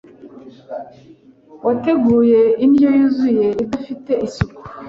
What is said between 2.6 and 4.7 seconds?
indyo yuzuye idafite isuku